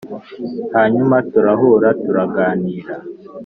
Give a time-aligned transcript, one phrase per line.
[0.75, 2.93] hanyuma, turahura turaganira,